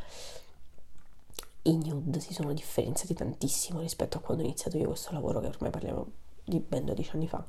I 1.63 1.77
nude 1.77 2.19
si 2.19 2.33
sono 2.33 2.53
differenziati 2.53 3.13
tantissimo 3.13 3.79
rispetto 3.79 4.17
a 4.17 4.21
quando 4.21 4.43
ho 4.43 4.45
iniziato 4.45 4.77
io 4.77 4.87
questo 4.87 5.11
lavoro, 5.13 5.39
che 5.39 5.47
ormai 5.47 5.71
parliamo 5.71 6.05
di 6.45 6.59
ben 6.59 6.85
12 6.85 7.11
anni 7.15 7.27
fa 7.27 7.45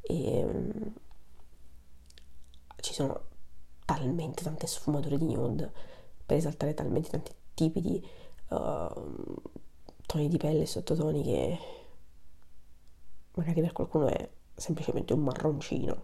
e 0.00 0.44
um, 0.44 0.92
ci 2.80 2.94
sono 2.94 3.28
talmente 3.84 4.42
tante 4.42 4.66
sfumature 4.66 5.18
di 5.18 5.34
nude 5.34 5.70
per 6.24 6.38
esaltare 6.38 6.74
talmente 6.74 7.10
tanti 7.10 7.32
tipi 7.54 7.80
di 7.80 8.02
uh, 8.50 9.42
toni 10.06 10.28
di 10.28 10.36
pelle 10.36 10.62
e 10.62 10.66
sottotoni 10.66 11.22
che 11.22 11.58
magari 13.34 13.60
per 13.60 13.72
qualcuno 13.72 14.06
è 14.08 14.28
semplicemente 14.54 15.12
un 15.12 15.20
marroncino 15.20 16.02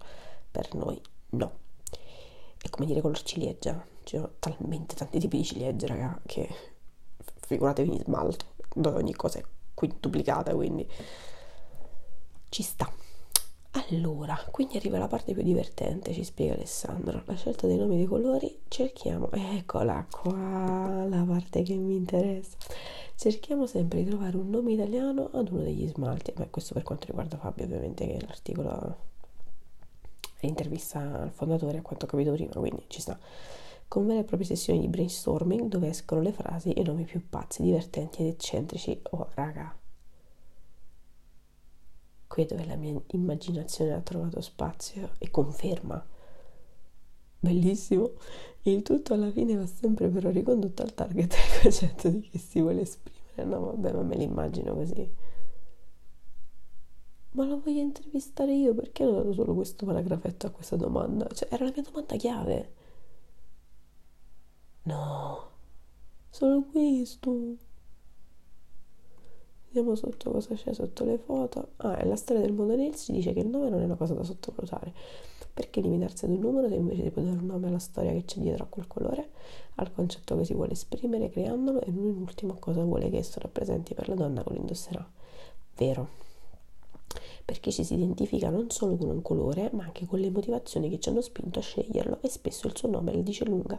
per 0.51 0.75
noi 0.75 1.01
no. 1.31 1.65
È 2.59 2.69
come 2.71 2.87
dire 2.87 3.01
color 3.01 3.23
ciliegia 3.23 3.85
ci 4.03 4.17
sono 4.17 4.33
talmente 4.39 4.95
tanti 4.95 5.19
tipi 5.19 5.39
di 5.39 5.45
ciliegia 5.45 5.87
raga 5.89 6.21
che 6.25 6.49
figuratevi 7.41 7.93
in 7.93 8.01
smalto 8.01 8.45
dove 8.73 8.99
ogni 8.99 9.15
cosa 9.15 9.39
è 9.39 9.45
quintuplicata 9.75 10.55
quindi 10.55 10.89
ci 12.49 12.63
sta 12.63 12.91
allora, 13.77 14.39
quindi 14.51 14.77
arriva 14.77 14.99
la 14.99 15.07
parte 15.07 15.35
più 15.35 15.43
divertente, 15.43 16.13
ci 16.13 16.25
spiega 16.25 16.55
Alessandro. 16.55 17.23
La 17.27 17.35
scelta 17.35 17.67
dei 17.67 17.77
nomi 17.77 17.97
dei 17.97 18.07
colori, 18.07 18.61
cerchiamo, 18.69 19.31
eccola 19.33 20.07
qua, 20.11 21.05
la 21.07 21.25
parte 21.27 21.63
che 21.63 21.75
mi 21.75 21.97
interessa. 21.97 22.57
Cerchiamo 23.15 23.67
sempre 23.67 24.03
di 24.03 24.09
trovare 24.11 24.37
un 24.37 24.49
nome 24.51 24.73
italiano 24.73 25.31
ad 25.33 25.51
uno 25.51 25.63
degli 25.63 25.87
smalti. 25.89 26.33
Beh, 26.33 26.51
questo 26.51 26.75
per 26.75 26.83
quanto 26.83 27.07
riguarda 27.07 27.37
Fabio, 27.37 27.65
ovviamente, 27.65 28.07
che 28.07 28.19
l'articolo 28.27 28.97
è 30.39 30.47
intervista 30.47 31.23
al 31.23 31.31
fondatore, 31.31 31.79
a 31.79 31.83
quanto 31.83 32.07
ho 32.07 32.09
capito 32.09 32.33
prima, 32.33 32.53
quindi 32.55 32.85
ci 32.89 33.01
sta. 33.01 33.19
Con 33.89 34.07
vere 34.07 34.21
e 34.21 34.25
proprie 34.25 34.47
sessioni 34.47 34.81
di 34.81 34.89
brainstorming 34.89 35.69
dove 35.69 35.89
escono 35.89 36.21
le 36.21 36.33
frasi 36.33 36.73
e 36.73 36.81
i 36.81 36.85
nomi 36.85 37.05
più 37.05 37.23
pazzi, 37.29 37.63
divertenti 37.63 38.23
ed 38.23 38.29
eccentrici. 38.29 39.01
Oh, 39.11 39.29
raga, 39.35 39.75
qui 42.37 42.43
è 42.43 42.47
dove 42.47 42.67
la 42.67 42.77
mia 42.77 43.01
immaginazione 43.13 43.95
ha 43.95 44.01
trovato 44.01 44.43
spazio 44.43 45.13
e 45.17 45.31
conferma. 45.31 46.05
Bellissimo. 47.39 48.11
Il 48.63 48.83
tutto 48.83 49.15
alla 49.15 49.31
fine 49.31 49.57
va 49.57 49.65
sempre 49.65 50.09
però 50.09 50.29
ricondotto 50.29 50.83
al 50.83 50.93
target 50.93 51.35
del 51.35 51.63
concetto 51.63 52.11
di 52.11 52.21
che 52.21 52.37
si 52.37 52.61
vuole 52.61 52.83
esprimere. 52.83 53.45
No, 53.45 53.65
vabbè, 53.67 53.93
ma 53.93 54.03
me 54.03 54.17
l'immagino 54.17 54.75
così. 54.75 55.11
Ma 57.31 57.47
la 57.47 57.57
voglio 57.57 57.81
intervistare 57.81 58.53
io 58.55 58.75
perché 58.75 59.07
ho 59.07 59.13
dato 59.13 59.33
solo 59.33 59.55
questo 59.55 59.87
paragrafetto 59.87 60.47
a 60.47 60.51
questa 60.51 60.77
domanda? 60.77 61.27
Cioè, 61.33 61.49
era 61.51 61.65
la 61.65 61.73
mia 61.75 61.83
domanda 61.83 62.17
chiave. 62.17 62.75
No, 64.83 65.51
solo 66.29 66.65
questo. 66.65 67.57
Vediamo 69.77 69.95
sotto 69.95 70.31
cosa 70.31 70.55
c'è 70.55 70.73
sotto 70.73 71.05
le 71.05 71.19
foto. 71.19 71.73
Ah, 71.77 72.03
la 72.07 72.17
storia 72.17 72.41
del 72.41 72.55
mondo 72.55 72.75
Nails 72.75 73.03
ci 73.03 73.13
dice 73.13 73.35
che 73.35 73.41
il 73.41 73.49
nome 73.49 73.69
non 73.69 73.83
è 73.83 73.85
una 73.85 73.97
cosa 73.97 74.15
da 74.15 74.23
sottovalutare. 74.23 74.91
Perché 75.53 75.83
limitarsi 75.83 76.25
ad 76.25 76.31
un 76.31 76.39
numero 76.39 76.67
se 76.67 76.77
invece 76.77 77.03
di 77.03 77.11
poter 77.11 77.25
dare 77.25 77.41
un 77.41 77.45
nome 77.45 77.67
alla 77.69 77.79
storia 77.79 78.11
che 78.13 78.25
c'è 78.25 78.41
dietro 78.41 78.65
a 78.65 78.69
quel 78.69 78.87
colore, 78.87 79.33
al 79.75 79.93
concetto 79.93 80.35
che 80.39 80.47
si 80.47 80.55
vuole 80.55 80.73
esprimere 80.73 81.29
creandolo 81.29 81.83
e 81.83 81.91
non 81.91 82.07
in 82.07 82.23
ultimo 82.23 82.57
cosa 82.59 82.83
vuole 82.85 83.11
che 83.11 83.19
esso 83.19 83.39
rappresenti 83.39 83.93
per 83.93 84.09
la 84.09 84.15
donna 84.15 84.43
che 84.43 84.49
lo 84.49 84.57
indosserà. 84.57 85.07
Vero. 85.77 86.09
perché 87.45 87.71
ci 87.71 87.85
si 87.85 87.93
identifica 87.93 88.49
non 88.49 88.71
solo 88.71 88.97
con 88.97 89.11
un 89.11 89.21
colore, 89.21 89.69
ma 89.75 89.85
anche 89.85 90.07
con 90.07 90.21
le 90.21 90.31
motivazioni 90.31 90.89
che 90.89 90.99
ci 90.99 91.11
hanno 91.11 91.21
spinto 91.21 91.59
a 91.59 91.63
sceglierlo 91.63 92.21
e 92.23 92.31
spesso 92.31 92.67
il 92.67 92.75
suo 92.75 92.89
nome 92.89 93.13
la 93.13 93.21
dice 93.21 93.45
lunga 93.45 93.79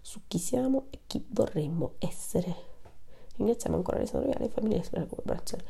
su 0.00 0.22
chi 0.26 0.38
siamo 0.38 0.86
e 0.90 0.98
chi 1.06 1.24
vorremmo 1.28 1.92
essere. 1.98 2.75
Ringraziamo 3.36 3.76
ancora 3.76 3.98
Alessandro 3.98 4.28
Viale 4.30 4.46
e 4.46 4.48
famiglia 4.48 4.80
per 4.80 5.00
la 5.00 5.06
collaborazione. 5.06 5.64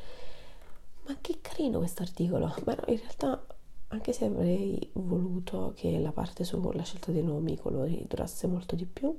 Ma 1.06 1.16
che 1.20 1.38
carino 1.40 1.78
questo 1.78 2.02
articolo! 2.02 2.54
Ma 2.64 2.75
no, 2.75 2.82
in 2.87 2.99
realtà, 2.99 3.46
anche 3.88 4.12
se 4.12 4.25
avrei 4.25 4.90
voluto 4.94 5.73
che 5.76 5.99
la 5.99 6.12
parte 6.12 6.44
sulla 6.44 6.82
scelta 6.82 7.12
dei 7.12 7.23
nomi, 7.23 7.52
i 7.52 7.58
colori, 7.58 8.04
durasse 8.08 8.46
molto 8.46 8.75
di 8.75 8.85
più, 8.85 9.16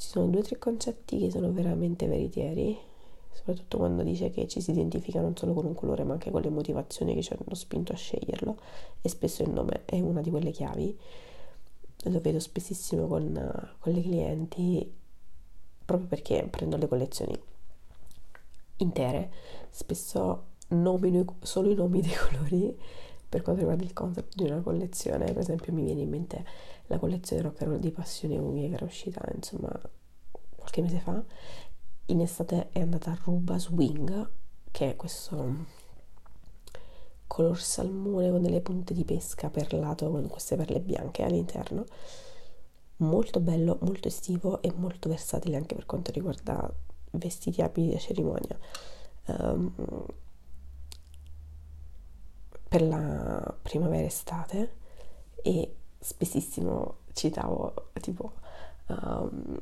ci 0.00 0.08
sono 0.08 0.26
due 0.26 0.40
o 0.40 0.42
tre 0.42 0.58
concetti 0.58 1.18
che 1.18 1.30
sono 1.30 1.52
veramente 1.52 2.06
veritieri 2.06 2.88
soprattutto 3.32 3.78
quando 3.78 4.02
dice 4.02 4.30
che 4.30 4.48
ci 4.48 4.60
si 4.60 4.70
identifica 4.70 5.20
non 5.20 5.36
solo 5.36 5.52
con 5.52 5.66
un 5.66 5.74
colore 5.74 6.04
ma 6.04 6.14
anche 6.14 6.30
con 6.30 6.40
le 6.40 6.50
motivazioni 6.50 7.14
che 7.14 7.22
ci 7.22 7.32
hanno 7.32 7.54
spinto 7.54 7.92
a 7.92 7.96
sceglierlo 7.96 8.56
e 9.00 9.08
spesso 9.08 9.42
il 9.42 9.50
nome 9.50 9.82
è 9.84 10.00
una 10.00 10.20
di 10.20 10.30
quelle 10.30 10.50
chiavi 10.50 10.98
lo 12.04 12.20
vedo 12.20 12.40
spessissimo 12.40 13.06
con, 13.06 13.70
con 13.78 13.92
le 13.92 14.02
clienti 14.02 14.98
proprio 15.98 16.08
perché 16.08 16.46
prendo 16.50 16.76
le 16.76 16.88
collezioni 16.88 17.38
intere 18.76 19.30
spesso 19.70 20.44
nomino 20.68 21.36
solo 21.42 21.70
i 21.70 21.74
nomi 21.74 22.00
dei 22.02 22.14
colori 22.14 22.78
per 23.28 23.42
quanto 23.42 23.60
riguarda 23.60 23.84
il 23.84 23.92
concept 23.92 24.34
di 24.34 24.44
una 24.44 24.60
collezione 24.60 25.26
per 25.26 25.38
esempio 25.38 25.72
mi 25.72 25.84
viene 25.84 26.00
in 26.02 26.08
mente 26.08 26.44
la 26.86 26.98
collezione 26.98 27.42
rock 27.42 27.62
and 27.62 27.70
roll 27.70 27.80
di 27.80 27.90
Passione 27.90 28.38
Unghie 28.38 28.68
che 28.68 28.74
era 28.74 28.84
uscita 28.84 29.22
insomma 29.34 29.70
qualche 30.56 30.82
mese 30.82 30.98
fa 30.98 31.22
in 32.10 32.20
estate 32.20 32.70
è 32.72 32.80
andata 32.80 33.12
a 33.12 33.18
Ruba 33.22 33.56
Swing, 33.56 34.28
che 34.72 34.90
è 34.90 34.96
questo 34.96 35.78
color 37.26 37.60
salmone 37.60 38.30
con 38.30 38.42
delle 38.42 38.60
punte 38.60 38.92
di 38.92 39.04
pesca 39.04 39.48
perlato 39.48 40.10
con 40.10 40.26
queste 40.26 40.56
perle 40.56 40.80
bianche 40.80 41.22
all'interno. 41.22 41.84
Molto 43.00 43.40
bello, 43.40 43.78
molto 43.82 44.08
estivo 44.08 44.60
e 44.62 44.72
molto 44.74 45.08
versatile 45.08 45.56
anche 45.56 45.74
per 45.74 45.86
quanto 45.86 46.10
riguarda 46.12 46.70
vestiti 47.12 47.62
abili 47.62 47.92
da 47.92 47.98
cerimonia. 47.98 48.58
Um, 49.26 49.72
per 52.68 52.82
la 52.82 53.54
primavera 53.62 54.06
estate 54.06 54.76
e 55.42 55.74
spessissimo 55.98 56.98
citavo 57.12 57.90
tipo 58.00 58.32
um, 58.86 59.60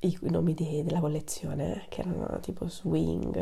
i 0.00 0.18
nomi 0.22 0.54
de- 0.54 0.82
della 0.84 1.00
collezione 1.00 1.84
che 1.88 2.00
erano 2.00 2.40
tipo 2.40 2.66
Swing 2.68 3.36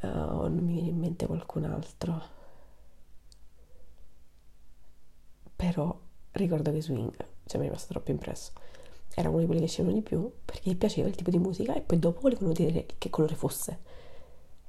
uh, 0.00 0.06
o 0.06 0.48
non 0.48 0.64
mi 0.64 0.74
viene 0.74 0.88
in 0.90 0.98
mente 0.98 1.26
qualcun 1.26 1.64
altro 1.64 2.22
però 5.56 5.96
ricordo 6.34 6.70
che 6.72 6.82
Swing 6.82 7.14
cioè 7.46 7.58
mi 7.58 7.66
è 7.66 7.68
rimasto 7.68 7.92
troppo 7.92 8.10
impresso. 8.10 8.52
Era 9.14 9.28
uno 9.28 9.40
di 9.40 9.46
quelli 9.46 9.60
che 9.60 9.68
scendevano 9.68 10.02
di 10.02 10.08
più 10.08 10.30
perché 10.44 10.70
gli 10.70 10.76
piaceva 10.76 11.08
il 11.08 11.14
tipo 11.14 11.30
di 11.30 11.38
musica 11.38 11.74
e 11.74 11.80
poi 11.80 11.98
dopo 11.98 12.20
volevano 12.20 12.52
dire 12.52 12.86
che 12.98 13.10
colore 13.10 13.34
fosse. 13.34 13.92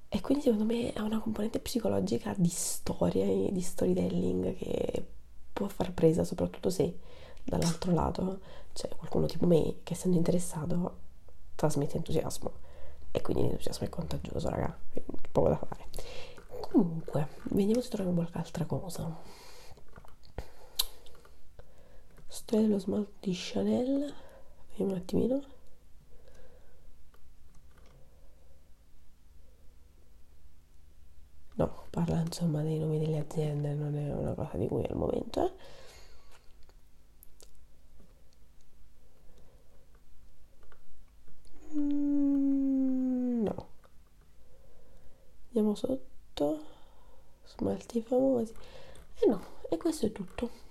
E 0.08 0.22
quindi 0.22 0.44
secondo 0.44 0.66
me 0.66 0.94
ha 0.94 1.04
una 1.04 1.20
componente 1.20 1.60
psicologica 1.60 2.34
di 2.38 2.50
storia 2.50 3.26
e 3.26 3.50
di 3.52 3.62
storytelling 3.62 4.56
che 4.56 5.06
può 5.52 5.68
far 5.68 5.94
presa 5.94 6.24
soprattutto 6.24 6.70
se 6.70 7.00
dall'altro 7.44 7.94
lato 7.94 8.40
c'è 8.74 8.90
qualcuno 8.90 9.26
tipo 9.26 9.46
me 9.46 9.78
che 9.84 9.94
essendo 9.94 10.18
interessato 10.18 10.98
trasmette 11.56 11.98
entusiasmo. 11.98 12.52
E 13.12 13.22
quindi 13.22 13.44
l'entusiasmo 13.44 13.88
è 13.88 13.90
contagioso 13.90 14.50
raga 14.50 14.78
poco 15.32 15.50
da 15.50 15.58
fare. 15.58 15.86
Comunque 16.60 17.30
vediamo 17.52 17.82
se 17.82 17.90
troviamo 17.90 18.18
qualche 18.18 18.38
altra 18.38 18.66
cosa 18.66 19.44
storia 22.46 22.68
dello 22.68 22.80
smalto 22.80 23.12
di 23.22 23.32
Chanel. 23.34 24.14
Vediamo 24.70 24.92
un 24.92 24.98
attimino. 24.98 25.44
No 31.56 31.86
parla 31.90 32.20
insomma 32.22 32.62
dei 32.62 32.78
nomi 32.78 33.00
delle 33.00 33.20
aziende 33.20 33.74
non 33.74 33.96
è 33.98 34.14
una 34.14 34.34
cosa 34.34 34.58
di 34.58 34.68
cui 34.68 34.84
al 34.84 34.96
momento 34.96 35.46
eh. 35.46 35.54
Andiamo 45.48 45.74
sotto. 45.76 46.60
Smalti 47.46 48.02
famosi. 48.02 48.54
E 49.20 49.28
no 49.28 49.42
e 49.70 49.78
questo 49.78 50.06
è 50.06 50.12
tutto 50.12 50.65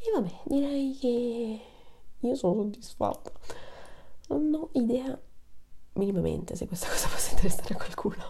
e 0.00 0.10
vabbè 0.12 0.42
direi 0.44 0.96
che 0.98 1.60
io 2.18 2.34
sono 2.34 2.62
soddisfatta 2.62 3.32
non 4.28 4.54
ho 4.54 4.70
idea 4.72 5.18
minimamente 5.94 6.56
se 6.56 6.66
questa 6.66 6.88
cosa 6.90 7.08
possa 7.08 7.32
interessare 7.32 7.74
a 7.74 7.76
qualcuno 7.76 8.24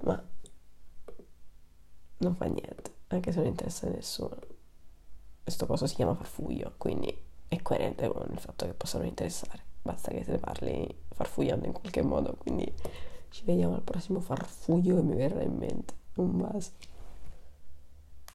ma 0.00 0.24
non 2.18 2.34
fa 2.34 2.44
niente 2.46 2.94
anche 3.08 3.32
se 3.32 3.38
non 3.38 3.48
interessa 3.48 3.86
a 3.86 3.90
nessuno 3.90 4.36
questo 5.42 5.66
coso 5.66 5.86
si 5.86 5.94
chiama 5.94 6.14
farfuglio 6.14 6.74
quindi 6.76 7.24
è 7.48 7.62
coerente 7.62 8.08
con 8.08 8.26
il 8.30 8.38
fatto 8.38 8.66
che 8.66 8.74
possano 8.74 9.04
interessare 9.04 9.64
basta 9.82 10.10
che 10.10 10.24
se 10.24 10.38
parli 10.38 11.02
farfugliando 11.12 11.66
in 11.66 11.72
qualche 11.72 12.02
modo 12.02 12.34
quindi 12.36 12.72
ci 13.36 13.44
vediamo 13.44 13.74
al 13.74 13.82
prossimo 13.82 14.20
farfuglio 14.20 14.96
che 14.96 15.02
mi 15.02 15.14
verrà 15.14 15.42
in 15.42 15.56
mente. 15.56 15.94
Un 16.14 16.38
bacio. 16.38 16.70